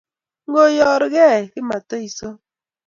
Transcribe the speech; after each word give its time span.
Ngoyorgei 0.49 1.41
komatuisot 1.51 2.37